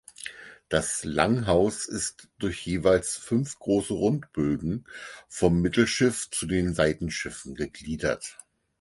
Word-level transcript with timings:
Das 0.67 1.03
Langhaus 1.03 1.85
ist 1.85 2.29
durch 2.39 2.65
jeweils 2.65 3.17
fünf 3.17 3.59
großen 3.59 3.95
Rundbögen 3.95 4.87
vom 5.27 5.61
Mittelschiff 5.61 6.27
zu 6.31 6.47
den 6.47 6.73
Seitenschiffen 6.73 7.53
gegliedert. 7.53 8.39